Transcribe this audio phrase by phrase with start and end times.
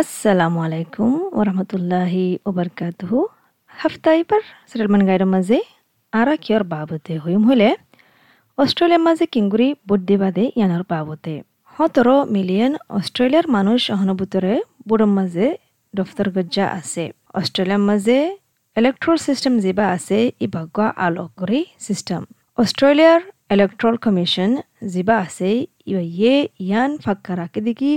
[0.00, 3.18] আসসালামু আলাইকুম ওরহমতুল্লাহি ওবরকাতহু।
[3.78, 5.58] হাফতা এবার সেটেলমেন্ট গাইডের মাঝে
[6.12, 7.68] আরা কিয়র বাবতে হইম হইলে?
[8.58, 11.34] অস্ট্রেলিয়ার মাঝে কিঙ্গুরি বুদ্ধি বাদে ইয়ানোর বাবতে।
[11.74, 14.54] সতেরো মিলিয়ন অস্ট্রেলিয়ার মানুষ সহানুভূতরে
[14.88, 15.46] বুড়োর মাঝে
[15.94, 17.04] দফতর গজ্জা আছে।
[17.40, 18.18] অস্ট্রেলিয়ার মাঝে
[18.76, 22.20] ইলেকট্রল সিস্টেম যেবা আছে, ই ভাগ্য আলোক করে সিস্টেম
[22.62, 23.20] অস্ট্রেলিয়ার
[23.54, 24.50] ইলেকট্রল কমিশন
[24.94, 25.50] যেবা আছে
[25.90, 27.92] ইয়ে ইয়ান ফাক্কা রাখে দেখি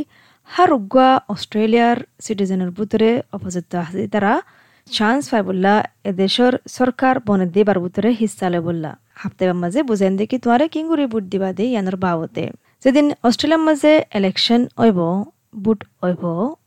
[0.50, 4.34] হারুগুয়া অস্ট্রেলিয়ার সিটিজেনের ভিতরে অপযুক্ত আছে তারা
[4.88, 5.74] চান্স পাই বললা
[6.10, 8.92] এদেশের সরকার বনে দিবার ভিতরে হিস্সা লয় বললা
[9.22, 12.44] হাপ্তাবার মাঝে বুঝেন দেখি তোমারে কিঙ্গুরি বুট দিবা দে ইয়ানোর বাবতে
[12.86, 15.00] যেদিন অস্ট্রেলিয়ার মাঝে ইলেকশন হইব
[15.58, 16.24] বুট হইব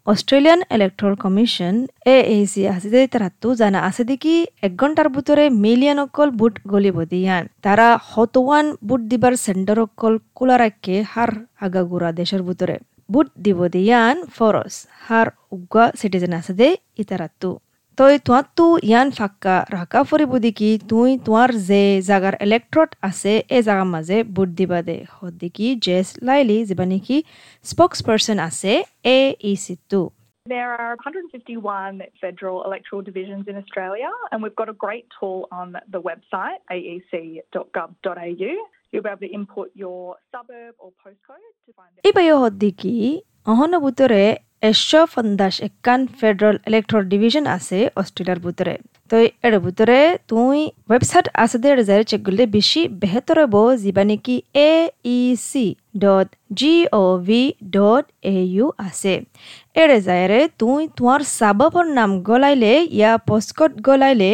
[0.06, 1.74] অস্ট্রেলিয়ান ইলেকট্রাল কমিশন
[2.08, 6.55] এ সি আছে যে তারা তো জানা আছে দেখি এক ঘণ্টার ভিতরে মিলিয়ন অকল বুট
[6.72, 11.30] গলিব দিয়ান তারা হতওয়ান বুট দিবার সেন্টার অকল খোলা রাখে হার
[11.61, 12.77] আগাগুড়া দেশের ভিতরে
[13.09, 16.69] বুট দিব দিয়ান ফরস হার উগা সিটিজেন আছে দে
[17.02, 17.52] ইতারাতু
[17.97, 23.88] তই তোৱাতো ইয়ান ফাক্কা ৰাকা ফুৰিব দেখি তুই তোমাৰ যে জাগাৰ ইলেক্ট্ৰট আছে এই জাগাৰ
[23.94, 27.17] মাজে বুট দিবা দে সদিকি জেছ লাইলি যিবা নেকি
[27.66, 28.72] স্পক্স পাৰ্চন আছে
[29.16, 29.19] এ
[29.52, 30.03] ই চিটো
[30.45, 35.67] There are 151 federal electoral divisions in Australia, and we've got a great tool on
[35.89, 38.53] the website, aec.gov.au.
[38.92, 42.05] You'll be able to input your suburb or postcode to find out.
[43.52, 44.24] অহন বুটৰে
[44.70, 48.74] এশ পঞ্চাশ একান ফেডারেল ইলেক্ট্রল ডিভিশন আছে অস্ট্রেলিয়ার ভিতরে
[49.10, 49.98] তো এর ভিতরে
[50.30, 54.36] তুই website আছে দে রেজারে চেক করলে বেশি বেহতর হব, যিবা নাকি
[54.68, 54.72] A
[55.16, 55.66] E C
[56.05, 57.42] dot G O V
[57.77, 59.14] dot A U আছে।
[59.80, 64.33] এ রেজারে তুই তোমার সাবপর নাম গলাইলে, ইয়া পোস্টকড গলাইলে,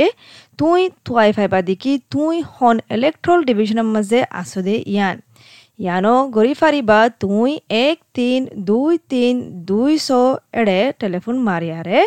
[0.59, 5.17] তুই তুয়াই ফাইবা দেখি তুই হন ইলেক্ট্রল ডিভিশনের মাঝে আছো দে ইয়ান।
[5.79, 10.19] ইয়ানো গৰি ফাৰিবা তুই এক তিন দুই তিন দুই ছ
[10.55, 11.99] এৰে টেলিফোন মাৰিয়াৰে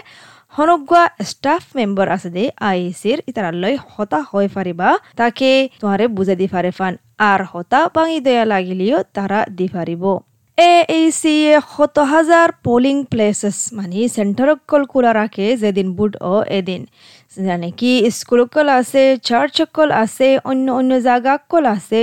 [0.53, 6.47] সনগুৱা ষ্টাফ মেম্বাৰ আছে দে আই চিৰ ইতাৰালৈ হতা হৈ ফাৰিবা তাকে তোমাৰে বুজাই দি
[6.47, 10.03] ফাৰে ফান আর হতা ভাঙি দেয়া লাগিলেও তারা দি ফারিব
[10.57, 16.13] এ এই সি এ শত হাজার পোলিং প্লেসেস মানে সেন্টার কল খোলা রাখে যেদিন বুট
[16.25, 16.81] ও এদিন
[17.45, 22.01] জানে কি স্কুল কল আছে চার্চ কল আছে অন্য অন্য জায়গা কল আছে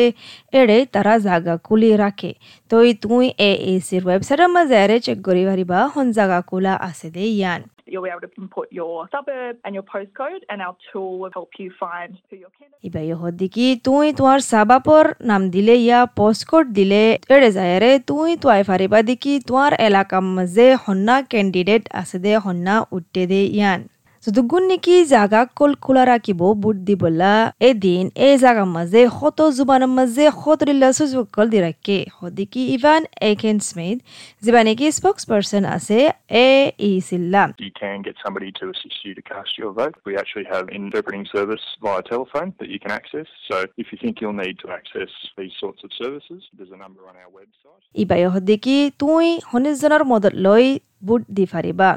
[0.61, 2.33] এড়ে তারা জায়গা খুলি রাখে।
[2.71, 7.25] তো তুই এ এই সির ওয়েবসাইটের মাঝে চেক করি পারিবা হন জায়গা খোলা আছে দে
[7.39, 7.63] ইয়ান।
[7.93, 11.53] You'll be able to input your suburb and your postcode, and our tool will help
[11.63, 17.03] you find who your candidate ইবাই হদ্দিকি তুই তোমার সাবাপর নাম দিলে ইয়া পোস্টকোড দিলে
[17.35, 22.75] এড়ে যায় রে তুই তুয়াই ফারিবা দিকি তোমার এলাকার মাঝে হন্না ক্যান্ডিডেট আছে দে হন্না
[22.97, 23.81] উঠতে দে ইয়ান।
[24.25, 27.33] যদুগুণ নেকি জাগা কল খোলা রাখিব বুট বলা
[27.69, 33.03] এদিন এই জাগার মাঝে শত জুবানের মাঝে শত রিলা সুযোগ কল দি রাখে সদিকি ইভান
[33.31, 33.97] একেন স্মিথ
[34.45, 35.99] যিবা নেকি স্পোক্স পার্সন আছে
[36.45, 36.49] এ
[36.89, 39.95] ই চিল্লা you can get somebody to assist you to cast your vote.
[40.09, 43.29] We actually have an interpreting service via telephone that you can access.
[43.49, 47.03] So if you think you'll need to access these sorts of services, there's a number
[47.11, 47.83] on our website.
[47.95, 50.65] ইবাই সদিকি তুই শনিজনৰ মদত লৈ
[51.07, 51.89] বুট দি ফাৰিবা।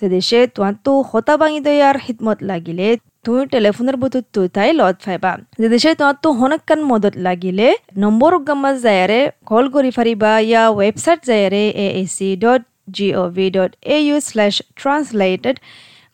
[0.00, 2.88] যে দেশে তোহাঁতো হতা ভাঙি দয়াৰ হিদমত লাগিলে
[3.26, 7.68] তুই টেলিফোনের বুতুত তুই তাই লত ফাইবা। যে দেশে তোহাঁতো হনকান মদত লাগিলে,
[8.02, 12.62] নম্বৰ গামাজ যায়াৰে কল কৰি ফাৰিবা, ইয়া website যায়াৰে A A C dot
[12.96, 15.56] G O' V dot A U slash translated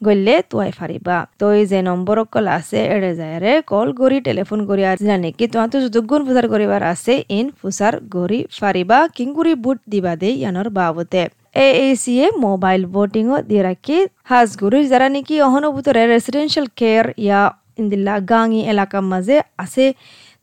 [0.07, 4.97] গলে তুয়াই ফারিবা তই যে নম্বর কল আছে এড়ে যায়রে কল করি টেলিফোন করি আর
[5.09, 10.13] জানে কি তোমার তো যোগ্য ফুসার করিবার আছে ইন ফুসার গরি ফারিবা কিংগুরি বুট দিবা
[10.21, 11.23] দে ইয়ানোর বাবতে।
[11.56, 17.43] এ এ সি এ মোবাইল ভোটিংও দিয়ে রাখি হাজগুড়ির যারা নাকি অহনুভূতরে রেসিডেন্সিয়াল কেয়ার ইয়া
[17.81, 19.84] ইন্দিল্লা গাঙি এলাকার মাঝে আছে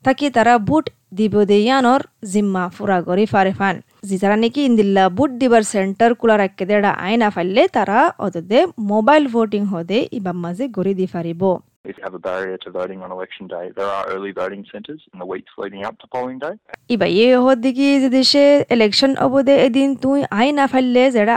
[0.04, 3.74] তাকে তারা বুট দিব দে ইয়ানোর জিম্মা ফুরা করি ফারে ফান
[4.06, 8.58] যি যারা নাকি ইন্দিল্লা বুট দিবার সেন্টার কুলা রাখকে দেড়া আইনা ফাইলে তারা অতদে
[8.90, 11.42] মোবাইল ভোটিং হদে ইবার মাঝে গড়ি দি ফারিব
[11.90, 15.02] If you have a barrier to voting on election day, there are early voting centres
[15.12, 16.54] in the weeks leading up to polling day.
[16.94, 18.44] ইবা ইয়ে হদিকি যে দেশে
[18.74, 21.36] ইলেকশন অবদে এদিন তুই আই না ফাইলে যেটা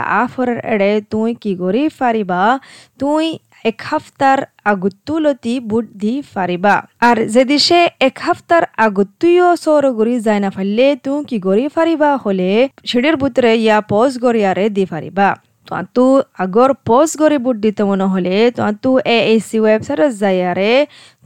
[0.74, 2.42] এড়ে তুই কি করি ফারিবা?
[3.00, 3.24] তুই
[3.70, 4.38] এক হাফতার
[4.72, 6.74] আগুত্তুলতি বুট দি ফারিবা।
[7.08, 7.42] আর যে
[8.08, 12.50] এক হাফতার আগুত্তুইও সৌর গড়ি যায় না ফাইলে তুই কি গড়ি ফারিবা হলে
[12.90, 15.28] সেটির ভিতরে ইয়া পজ গড়িয়ারে দি ফারিবা।
[15.68, 16.04] তোহাঁতো
[16.44, 20.70] আগৰ পষ্ট কৰি বুট দিতে মনে হ'লে তোহাঁতো এ এ চি ৱেবছাইটত যায়াৰে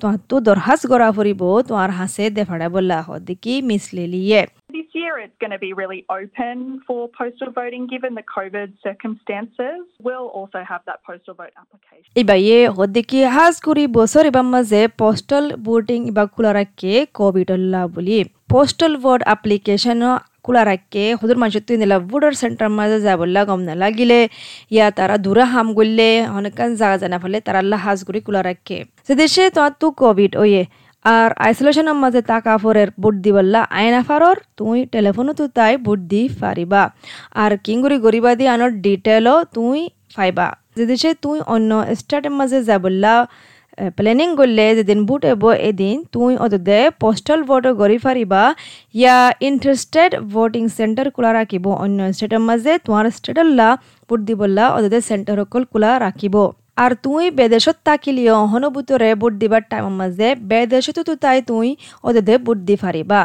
[0.00, 4.42] তোহাঁতো দৰখাস্ত কৰা ফুৰিব তোমাৰ হাঁচে দেফাৰে বলা সদিকি মিছলিলিয়ে
[4.74, 9.80] This year, it's going to be really open for postal voting given the COVID circumstances.
[10.00, 12.08] We'll also have that postal vote application.
[12.16, 17.50] ইবাইয়ে হদিকি হাজ কৰি বছৰ ইবাৰ মাজে পোষ্টেল ভোটিং ইবা খোলা ৰাখে কোভিড
[17.94, 18.18] বুলি
[18.52, 20.02] পোষ্টেল ভোট এপ্লিকেশ্যন
[20.62, 24.20] রাখে সদুর মানুষের তুই নিলা ভোটার সেন্টার মাঝে যাবল্লা গম নালাগিলে
[24.74, 28.78] ইয়া তারা দূরে হাম করলে অনেকখান জায়গা জানা ফেলে তারা আল্লাহ হাজ করে খোলা রাখে
[29.06, 30.62] সে দেশে তোমার তো কোভিড ওয়ে
[31.04, 36.22] আর আইসোলেশনের মাঝে তাকা ফরের বুট দিবল্লা আইনা ফারর তুই টেলিফোনও তো তাই বুট দি
[36.40, 36.82] ফারিবা
[37.34, 39.78] আর কিংগুরি গরিবা দি আনোর ডিটেলও তুই
[40.14, 43.14] ফাইবা যে দেশে তুই অন্য স্টেটের মাঝে যাবল্লা
[43.98, 48.42] প্লেনিং করলে যেদিন বুট এব এদিন তুই অদে পোস্টাল ভোট গড়ি ফারিবা,
[49.00, 49.16] ইয়া
[49.48, 53.04] ইন্টারেস্টেড ভোটিং সেন্টার খোলা রাখিব। অন্য স্টেটের মাঝে তোমার
[53.58, 53.68] লা
[54.08, 56.36] ভোট দিবল্লা অদে সেন্টার সকল খোলা রাখিব।
[56.82, 61.68] আর তুই বেদেশত তাকিলিও হনুভূতরে ভোট দিবার টাইমের মাঝে বেদেশতো তাই তুই
[62.08, 63.20] অদে ভোট দি ফারিবা।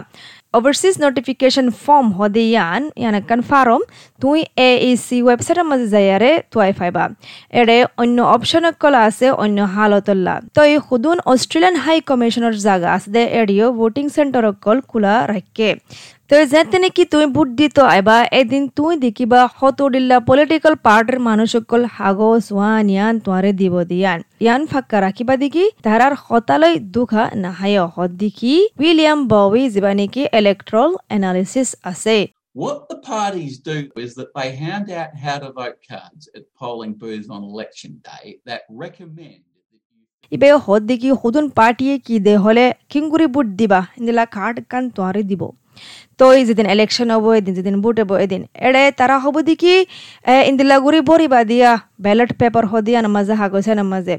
[0.53, 3.81] ওভারসিজ নোটিফিকেশন ফর্ম হদে ইয়ান ইয়ান একখান ফার্ম
[4.21, 7.03] তুই এ ই সি ওয়েবসাইটের মাঝে যাইয়ারে তুয়াই ফাইবা
[7.53, 13.23] এড়ে অন্য অপশন কলা আছে অন্য হালতল্লা তই সুদুন অস্ট্রেলিয়ান হাই কমিশনের জাগা আছে দে
[13.41, 15.69] এডিও ভোটিং সেন্টার কল খোলা রাখে
[16.29, 22.45] তো যেতে নাকি তুই ভোট দিত আইবা এদিন তুই দেখিবা হতডিল্লা পলিটিক্যাল পার্টির মানুষসকল হাগস
[22.55, 28.53] ওয়ান ইয়ান তোয়ারে দিব দিয়ান। ইয়ান ফাক্কা রাখিবা দেখি তাহার হতালৈ দুখা নাহায়। হত দেখি
[28.81, 32.17] উইলিয়াম বউই যিবা নেকি ইলেক্ট্ৰল এনালিসিস আছে।
[32.63, 36.93] What the parties do is that they hand out how to vote cards at polling
[37.01, 39.41] booths on election day that recommend
[40.31, 45.23] ইবে হদ দেখি হুদুন পার্টিয়ে কি দে হলে কিংগুরি বুট দিবা ইন্দিলা কার্ড কান তোয়ারে
[45.31, 45.43] দিব।
[46.19, 49.75] তো যেদিন ইলেকশন হব, এদিন যেদিন ভোট হব, এদিন এড়ে তারা হব দেখি
[50.49, 51.71] ইন্দিলা গুড়ি বরিবা দিয়া
[52.05, 54.15] ব্যালট পেপার হ দিয়া, নামাজে হাগছে নামাজে।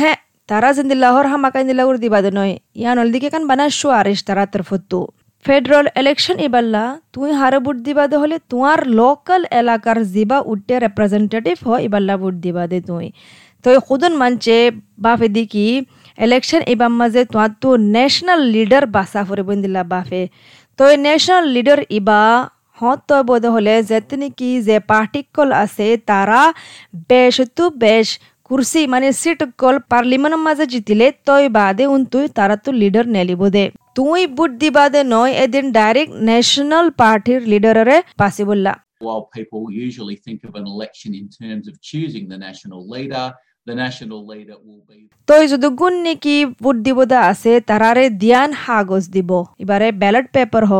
[0.00, 0.16] হ্যাঁ
[0.50, 4.20] তারা জিন্দিল্লা হর হামাকা ইন্দিলা গুড়ি দিবা নয়, ইয়ান হল দিকে কান বানা শো আরিস
[4.28, 4.98] তারা তরফতো
[5.44, 6.82] ফেডারেল ইলেকশন এবাল্লা
[7.14, 12.34] তুই হারে ভোট দিবা দে হলে তোমার লোকাল এলাকার যিবা উঠে রিপ্রেজেন্টেটিভ হয় এবাল্লা ভোট
[12.44, 13.06] দিবা দে তুই।
[13.64, 14.56] তো খুদন মানছে
[15.04, 15.66] বাফে দেখি
[16.18, 20.22] ইলেকশন এবার মাঝে তোমার তো ন্যাশনাল লিডার বাসা ফুরিব দিলা বাফে
[20.78, 22.22] তো এই ন্যাশনাল লিডার ইবা
[22.80, 26.40] হত তই বোধ হলে যেতে নাকি যে পার্টিকল আছে তারা
[27.10, 28.08] বেশ তো বেশ
[28.48, 33.42] কুর্সি মানে সিট কল পার্লিমেন্টের মাঝে জিতিলে তই বাদে উন তুই তারা তো লিডার নেলিব
[33.56, 33.64] দে।
[33.96, 38.74] তুই বুট দিবা দে নয় এদিন ডাইরেক্ট ন্যাশনাল পার্টির লিডারে পাসিবুল্লা
[39.06, 43.26] While people usually think of an election in terms of choosing the national leader,
[45.28, 49.30] তই যদি গুণ নেকি ভোট দিব দা আছে, তারারে দিয়ান হাগজ দিব।
[49.62, 50.72] এবারে ব্যালট পেপার হ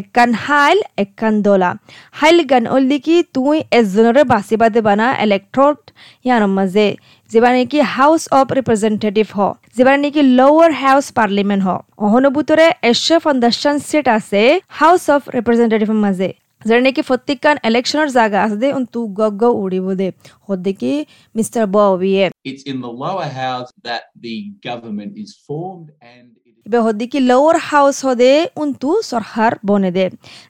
[0.00, 1.70] একখান হাইল একখান দলা।
[2.18, 5.80] হাইল গান ওলি কি তুই এজনরে বাসিবা দেবা না ইলেকট্রট
[6.26, 6.86] ইয়ার মাঝে
[7.30, 9.40] যেবার নাকি হাউস অফ রিপ্রেজেন্টেটিভ হ
[9.76, 11.68] যেবার নাকি লোয়ার হাউস পার্লিমেন্ট হ।
[12.06, 14.42] অহনুভূতরে একশো পঞ্চাশটান সিট আছে
[14.80, 16.28] হাউস অফ রিপ্রেজেন্টেটিভের মাঝে
[16.62, 20.08] যারা নাকি প্রত্যেকখান ইলেকশনের জায়গা আছে দে তু গগ উড়িব দে
[20.46, 20.92] হদ্দিকি
[21.34, 24.36] মিস্টার ববিয়ে It's in the lower house that the
[24.68, 26.28] government is formed and
[26.66, 28.32] ইবে হদ্দিকি লোয়ার হাউস হদে
[28.62, 30.06] উন্তু সরকার বনে দে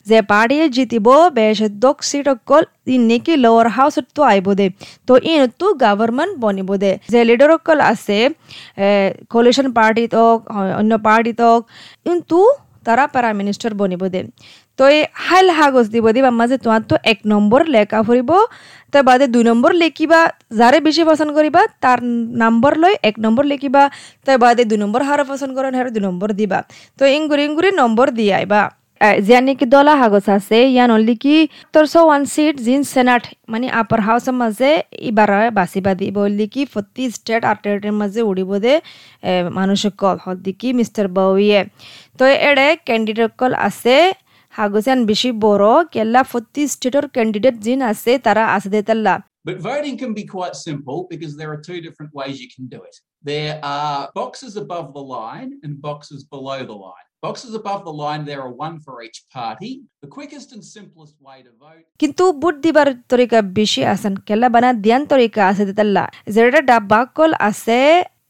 [0.06, 1.08] যে পার্টি জিতিব
[1.38, 2.62] বেশ দক সিট অকল
[2.94, 4.66] ইন নেকি লোয়ার হাউস তো আইব দে
[5.08, 8.18] তো ইন তো গভর্নমেন্ট বনিব দে যে লিডার অকল আছে
[9.32, 10.38] কোলিশন পার্টি তক
[10.80, 11.60] অন্য পার্টি তক
[12.04, 12.38] কিন্তু
[12.86, 14.20] তারা প্রাইম মিনিস্টার বনিব দে
[14.78, 16.82] তো এই হাইল হাগজ দিব দিবা মাঝে তোমার
[17.12, 18.30] এক নম্বর লেখা ফুরিব
[18.92, 20.20] তার বাদে দুই নম্বর লেখিবা
[20.58, 21.98] যারে বেশি পছন্দ করিবা তার
[22.42, 23.82] নাম্বার লই এক নম্বর লেখিবা।
[24.26, 26.58] তার বাদে দুই নম্বর হারে পছন্দ করেন হারে দুই নম্বর দিবা।
[26.98, 28.62] তো ইংগুরি ইংগুরি নম্বর দিয়ে আইবা।
[29.26, 31.34] জিয়া নাকি দলা হাগজ আছে, ইয়ান অনলি কি
[31.74, 34.70] তোরশো ওয়ান সিট জিন সেনাট মানে আপার হাউসের মাঝে
[35.08, 36.62] এবার বাসিবা দিব। বললি কি
[37.16, 38.74] স্টেট আর টেরিটরির মাঝে উড়িব দে
[39.58, 41.60] মানুষ কল। হদ্দি কি মিস্টার বউয়ে
[42.18, 43.96] তো এড়ে ক্যান্ডিডেট কল আছে
[44.56, 49.14] হাগুসান বেশি বড় কেল্লা প্রতি স্টেটের ক্যান্ডিডেট জিন আছে তারা আছে দে তাল্লা
[49.44, 52.80] But voting can be quite simple because there are two different ways you can do
[52.82, 52.94] it.
[53.22, 57.06] There are boxes above the line and boxes below the line.
[57.22, 59.82] Boxes above the line, there are one for each party.
[60.02, 64.70] The quickest and simplest way to vote কিন্তু বুট দিবার তরিকা বেশি আছেন কেলা বানা
[64.84, 67.78] দিয়ান তরিকা আছে দে তাল্লা যেটা ডাব্বা কল আছে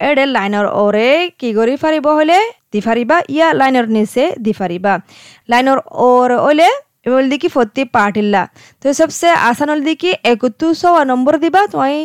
[0.01, 1.09] এডে লাইনৰ ওৰে
[1.41, 2.41] কি কৰি ফাৰিব হ'লে?
[2.73, 4.93] দি ফাৰিবা, ইয়া লাইনৰ নিচে দি ফাৰিবা।
[5.51, 5.79] লাইনৰ
[6.09, 6.71] ওর ওলে
[7.13, 8.43] বল দেখি ফতি পার্টিল্লা
[8.81, 11.97] তো সবসে আসান হল দেখি একটু সো নম্বর দিবা। তুই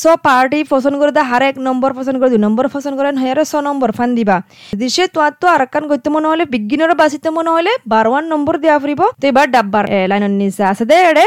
[0.00, 3.44] সো পার্টি পছন্দ করে দা হার এক নম্বর পছন্দ করে দুই নম্বর পছন্দ করেন হারে
[3.50, 4.36] ছ নম্বর ফান দিবা।
[4.80, 8.78] দিছে তোমার তো আর কান করতে মনে হলে বিজ্ঞানের বাঁচিতে মনে হলে বারোয়ান নম্বর দেওয়া
[8.82, 11.26] ফুরিব তো এবার ডাব্বার লাইনের নিচে আছে দে, এড়ে।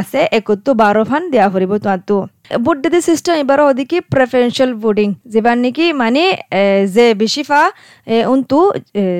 [0.00, 2.00] আছে একটু বারো ফান দেওয়া ফুরিব তোমার
[2.50, 6.22] বুট দিদি সিস্টেম এবার ওদিকে প্রেফারেন্সিয়াল ভোটিং যেবার নাকি মানে
[6.94, 7.62] যে বেশি ফা
[8.32, 8.58] উন্তু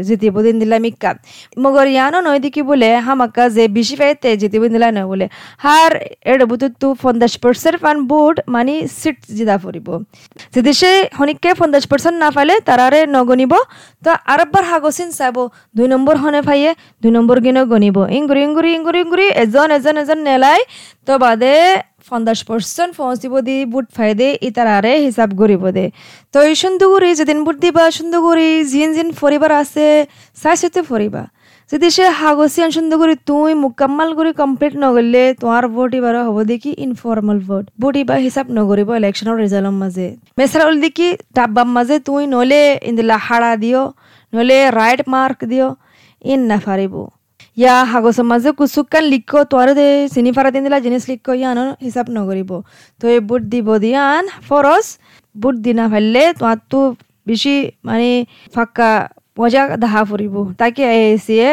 [0.08, 1.10] জিতিব দিন দিলা মিক্কা
[1.56, 5.26] মগর ইয়ানো নয় দিকে বলে হামাক্কা যে বেশি ফাইতে জিতিব দিলা নয় বলে
[5.64, 5.92] হার
[6.30, 9.88] এর বুতু তু পঞ্চাশ পার্সেন্ট ফান বুট মানে সিট জিদা ফুরিব
[10.54, 13.52] যদি সে হনিককে পঞ্চাশ পার্সেন্ট না পাইলে তারারে নগনিব
[14.02, 15.36] তো আরেকবার হাগসিন চাব
[15.76, 16.70] দুই নম্বৰ হনে ফাইয়ে
[17.02, 20.60] দুই নম্বৰ গিনো গনিব ইংগুৰি ইংগুৰি ইংগুৰি ইংগুৰি এজন এজন এজন নেলাই
[21.06, 21.54] তো বাদে
[22.08, 25.86] পঞ্চাশ পার্সেন্ট পৌঁছিব দি বুট ফাই ফাইদে ইতারারে হিসাব করিব দে
[26.32, 29.86] তো এই সুন্দর করে যেদিন বুট দিবা সুন্দর করে জিন জিন ফরিবার আছে
[30.42, 31.22] চাই চাইতে ফরিবা।
[31.72, 32.70] যদি সে হাগসিয়ান
[33.02, 38.18] করে তুই মুকাম্মাল করে কমপ্লিট নগরলে তোমার ভোট এবার হব দেখি ইনফর্মাল ভোট। ভোট এবার
[38.26, 40.06] হিসাব নগরিব ইলেকশনের রেজাল্টর মাঝে
[40.38, 43.82] মেসারা হল দেখি ডাব্বার মাঝে তুই নলে ইন্দিলা হাড়া দিও
[44.32, 45.68] নলে রাইট মার্ক দিও
[46.24, 46.94] ইন না ফারিব।
[47.56, 52.06] ইয়া হাগজৰ মাজে কুচুকান লিখ তোৰ দে চিনি ফাৰা দিন দিলা জিনিস লিখ ইয়ান হিচাপ
[52.14, 52.50] নকৰিব
[53.00, 54.86] তো এই বুট দিব দিয়ান ফরস
[55.34, 56.78] বুট দিনা ফেললে তোমারতো
[57.26, 58.08] বেশি মানে
[58.54, 58.90] ফাঁকা
[59.38, 61.48] মজা দেখা ফুরিব তাকে এসিয়ে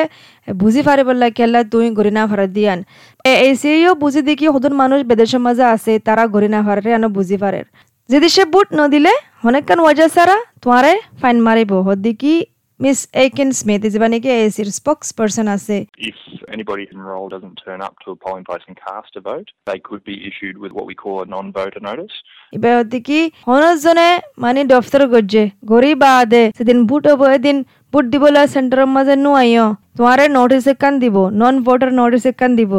[0.48, 2.79] বুঝি ফারিব কেলা তুই গড়ি না ফারা দিয়ান
[3.25, 7.38] এ এসিও বুঝি দেখি সদন মানুষ বেদেশের মাঝে আছে তারা গড়ি না ফারে আনো বুঝি
[7.41, 7.62] ফারে
[8.10, 9.13] যদি সে বুট নদিলে
[9.48, 12.34] অনেকক্ষণ ওয়াজা সারা তোমারে ফাইন মারিব হদ্দিকি
[12.82, 15.78] Miss Aiken Smith is one ASIR spokesperson আছে
[16.10, 16.18] If
[16.56, 20.04] anybody enrolled doesn't turn up to a polling place and cast a vote, they could
[20.04, 22.16] be issued with what we call a non-voter notice.
[22.56, 22.74] এবার
[23.08, 23.20] কি
[23.50, 24.10] হনজনে
[24.44, 27.58] মানে দফতর গজ্জে গরি বাদে সেদিন বুট হব এদিন
[27.94, 32.72] বুট দিবলা সেন্টারের মাঝে নু আইও তোমারে নোটিস একান দিব নন ভোটার নোটিস একান দিব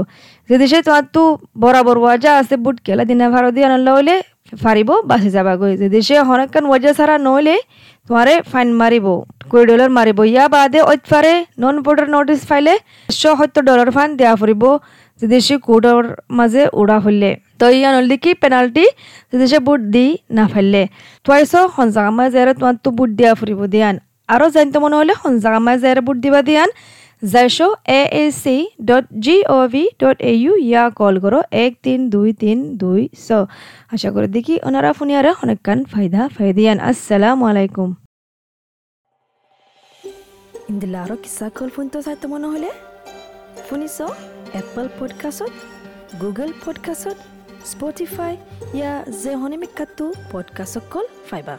[0.49, 1.23] যদি সে তোমার তো
[1.63, 4.15] বরাবর ওয়াজা আছে বুট কেলা দিনা ভারত দিয়ে আনলা হইলে
[4.63, 7.57] ফারিব, বাসি যাবা গই যদি সে হনকান ওয়াজা ছাড়া নহলে
[8.07, 9.07] তোমারে ফাইন মারিব।
[9.51, 12.75] কুড়ি ডলার মারিব। ইয়া বাদে ঐতফারে নন ভোটার নোটিস ফাইলে
[13.11, 14.63] একশো সত্তর ডলার ফাইন দেওয়া ফুরিব।
[15.21, 16.03] যদি সে কোর্টর
[16.39, 17.31] মাঝে উড়া হইলে।
[17.61, 18.85] তো ইয়ান হল কি পেনাল্টি?
[19.31, 20.07] যদি সে বুট দি
[20.37, 20.83] না ফেললে।
[21.25, 23.97] তোয়াইছ সঞ্জাগা মাঝে তোমার তো বুট দিয়া ফুরিব, দিয়ান।
[24.35, 26.69] আরও জানতে মনে হলে সঞ্জাগা মাঝে বুট দিবা, দিয়ান।
[27.23, 31.73] যাইছো A A C dot G O V dot A U yeah call করো এক
[31.83, 33.29] তিন দুই তিন দুই ছ
[33.95, 37.89] আশা করি দেখি ওনারা ফুনিয়ারে অনেকখান ফায়দা ফায়দিয়ান আসসালামু আলাইকুম
[40.71, 42.71] ইন্দিলা আরও কিসা কল ফোন তো চাইতে মনে হলে
[43.69, 43.97] শুনিছ
[44.61, 45.53] এপল পডকাষ্টত
[46.23, 47.19] গুগল পডকাষ্টত
[47.65, 48.33] স্পটিফাই
[48.75, 51.55] ইয়া যে হনিমিকাটো পডকাষ্টত কল ফাইবা